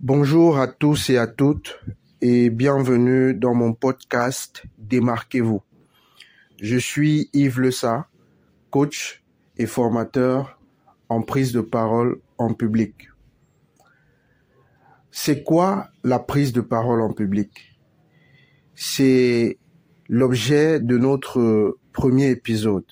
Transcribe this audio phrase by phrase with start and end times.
[0.00, 1.80] Bonjour à tous et à toutes
[2.20, 5.60] et bienvenue dans mon podcast Démarquez-vous.
[6.62, 8.06] Je suis Yves Lessa,
[8.70, 9.24] coach
[9.56, 10.60] et formateur
[11.08, 13.08] en prise de parole en public.
[15.10, 17.76] C'est quoi la prise de parole en public?
[18.76, 19.58] C'est
[20.08, 22.86] l'objet de notre premier épisode.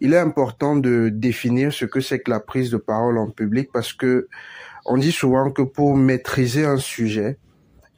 [0.00, 3.70] Il est important de définir ce que c'est que la prise de parole en public
[3.72, 4.26] parce que
[4.86, 7.38] on dit souvent que pour maîtriser un sujet,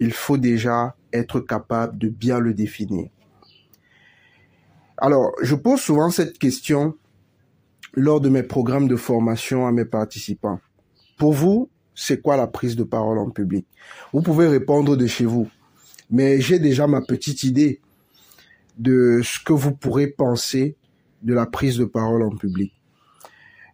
[0.01, 3.09] il faut déjà être capable de bien le définir.
[4.99, 6.95] Alors, je pose souvent cette question
[7.95, 10.61] lors de mes programmes de formation à mes participants.
[11.19, 13.67] Pour vous, c'est quoi la prise de parole en public?
[14.13, 15.49] Vous pouvez répondre de chez vous,
[16.11, 17.81] mais j'ai déjà ma petite idée
[18.79, 20.77] de ce que vous pourrez penser
[21.23, 22.73] de la prise de parole en public.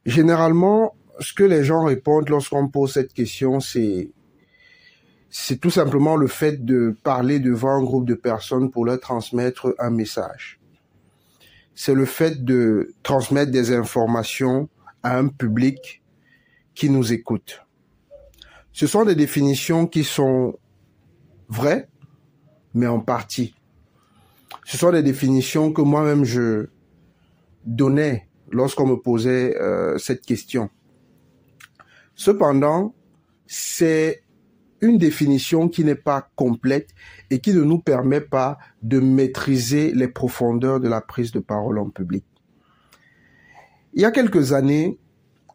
[0.04, 4.10] Généralement, ce que les gens répondent lorsqu'on pose cette question, c'est
[5.30, 9.74] c'est tout simplement le fait de parler devant un groupe de personnes pour leur transmettre
[9.78, 10.58] un message.
[11.74, 14.68] C'est le fait de transmettre des informations
[15.02, 16.02] à un public
[16.74, 17.62] qui nous écoute.
[18.72, 20.58] Ce sont des définitions qui sont
[21.48, 21.88] vraies,
[22.74, 23.54] mais en partie.
[24.64, 26.68] Ce sont des définitions que moi-même je
[27.64, 30.70] donnais lorsqu'on me posait euh, cette question.
[32.18, 32.96] Cependant,
[33.46, 34.24] c'est
[34.80, 36.90] une définition qui n'est pas complète
[37.30, 41.78] et qui ne nous permet pas de maîtriser les profondeurs de la prise de parole
[41.78, 42.24] en public.
[43.94, 44.98] Il y a quelques années,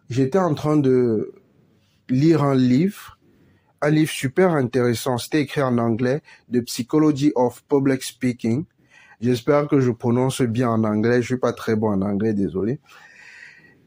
[0.09, 1.34] j'étais en train de
[2.09, 3.19] lire un livre,
[3.81, 8.64] un livre super intéressant, c'était écrit en anglais, The Psychology of Public Speaking.
[9.19, 12.80] J'espère que je prononce bien en anglais, je suis pas très bon en anglais, désolé.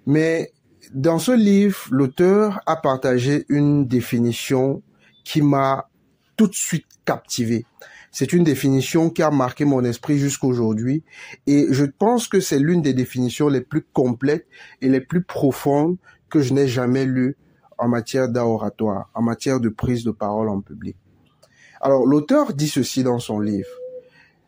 [0.04, 0.52] Mais
[0.95, 4.83] dans ce livre, l'auteur a partagé une définition
[5.25, 5.89] qui m'a
[6.37, 7.65] tout de suite captivé.
[8.12, 11.03] C'est une définition qui a marqué mon esprit jusqu'aujourd'hui
[11.47, 14.47] et je pense que c'est l'une des définitions les plus complètes
[14.81, 15.97] et les plus profondes
[16.31, 17.37] que je n'ai jamais lues
[17.78, 20.97] en matière d'oratoire, en matière de prise de parole en public.
[21.81, 23.69] Alors l'auteur dit ceci dans son livre.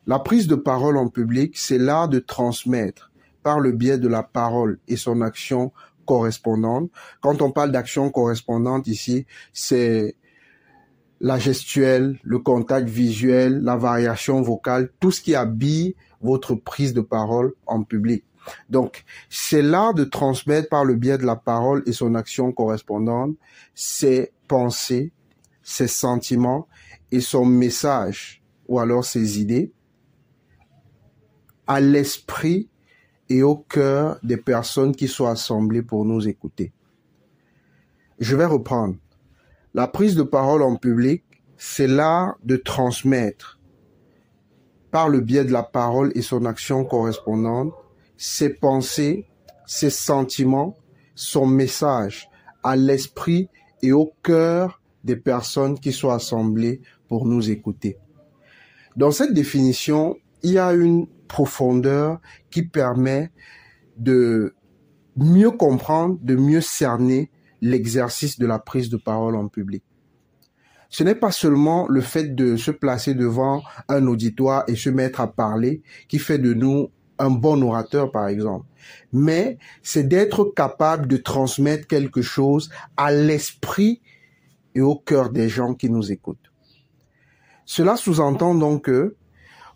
[0.06, 3.12] La prise de parole en public, c'est l'art de transmettre
[3.42, 5.72] par le biais de la parole et son action
[6.08, 6.90] correspondante.
[7.20, 10.16] Quand on parle d'action correspondante ici, c'est
[11.20, 17.02] la gestuelle, le contact visuel, la variation vocale, tout ce qui habille votre prise de
[17.02, 18.24] parole en public.
[18.70, 23.36] Donc, c'est l'art de transmettre par le biais de la parole et son action correspondante
[23.74, 25.12] ses pensées,
[25.62, 26.66] ses sentiments
[27.12, 29.72] et son message ou alors ses idées
[31.66, 32.70] à l'esprit
[33.28, 36.72] et au cœur des personnes qui sont assemblées pour nous écouter.
[38.18, 38.96] Je vais reprendre.
[39.74, 41.24] La prise de parole en public,
[41.56, 43.60] c'est l'art de transmettre,
[44.90, 47.72] par le biais de la parole et son action correspondante,
[48.16, 49.26] ses pensées,
[49.66, 50.76] ses sentiments,
[51.14, 52.30] son message
[52.62, 53.48] à l'esprit
[53.82, 57.98] et au cœur des personnes qui sont assemblées pour nous écouter.
[58.96, 63.30] Dans cette définition, il y a une profondeur qui permet
[63.96, 64.54] de
[65.16, 67.30] mieux comprendre, de mieux cerner
[67.60, 69.82] l'exercice de la prise de parole en public.
[70.90, 75.20] Ce n'est pas seulement le fait de se placer devant un auditoire et se mettre
[75.20, 78.64] à parler qui fait de nous un bon orateur, par exemple,
[79.12, 84.00] mais c'est d'être capable de transmettre quelque chose à l'esprit
[84.74, 86.52] et au cœur des gens qui nous écoutent.
[87.64, 89.16] Cela sous-entend donc que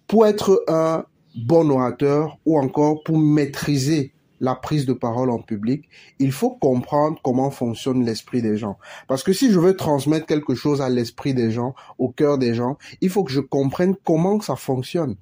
[0.07, 1.05] pour être un
[1.37, 5.89] bon orateur ou encore pour maîtriser la prise de parole en public,
[6.19, 8.77] il faut comprendre comment fonctionne l'esprit des gens.
[9.07, 12.55] Parce que si je veux transmettre quelque chose à l'esprit des gens, au cœur des
[12.55, 15.15] gens, il faut que je comprenne comment ça fonctionne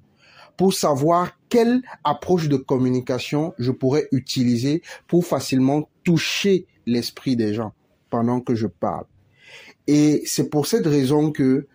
[0.56, 7.73] pour savoir quelle approche de communication je pourrais utiliser pour facilement toucher l'esprit des gens
[8.08, 9.05] pendant que je parle.
[9.87, 11.67] Et c'est pour cette raison que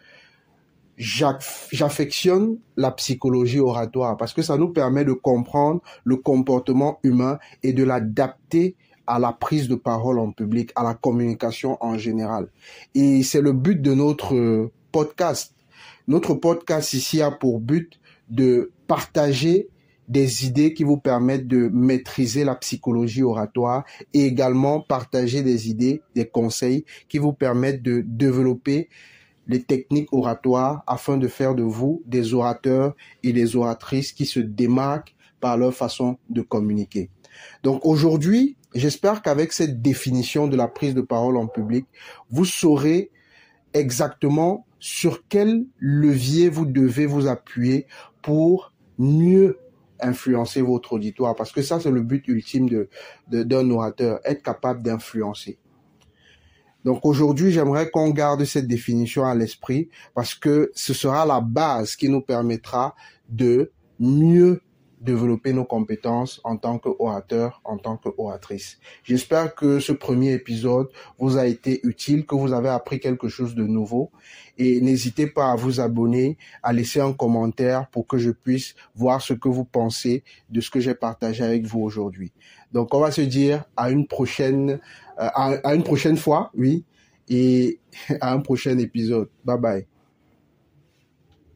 [0.98, 7.74] j'affectionne la psychologie oratoire parce que ça nous permet de comprendre le comportement humain et
[7.74, 8.76] de l'adapter
[9.08, 12.48] à la prise de parole en public, à la communication en général.
[12.96, 15.54] Et c'est le but de notre podcast.
[16.08, 18.00] Notre podcast ici a pour but
[18.30, 19.70] de partager
[20.08, 23.84] des idées qui vous permettent de maîtriser la psychologie oratoire
[24.14, 28.90] et également partager des idées, des conseils qui vous permettent de développer
[29.48, 34.40] les techniques oratoires afin de faire de vous des orateurs et des oratrices qui se
[34.40, 37.10] démarquent par leur façon de communiquer.
[37.64, 41.86] Donc aujourd'hui, j'espère qu'avec cette définition de la prise de parole en public,
[42.30, 43.12] vous saurez
[43.74, 47.88] exactement sur quel levier vous devez vous appuyer
[48.22, 49.60] pour mieux
[50.00, 51.36] influencer votre auditoire.
[51.36, 52.90] Parce que ça, c'est le but ultime de,
[53.28, 55.58] d'un orateur, être capable d'influencer.
[56.86, 61.96] Donc aujourd'hui, j'aimerais qu'on garde cette définition à l'esprit parce que ce sera la base
[61.96, 62.96] qui nous permettra
[63.28, 64.62] de mieux
[65.06, 68.80] développer nos compétences en tant qu'orateur, en tant qu'oratrice.
[69.04, 73.56] J'espère que ce premier épisode vous a été utile, que vous avez appris quelque chose
[73.56, 74.12] de nouveau
[74.58, 79.22] et n'hésitez pas à vous abonner, à laisser un commentaire pour que je puisse voir
[79.22, 82.32] ce que vous pensez de ce que j'ai partagé avec vous aujourd'hui.
[82.72, 84.80] Donc on va se dire à une prochaine,
[85.20, 85.30] euh,
[85.64, 86.84] à une prochaine fois, oui,
[87.30, 87.80] et
[88.22, 89.30] à un prochain épisode.
[89.44, 89.95] Bye bye.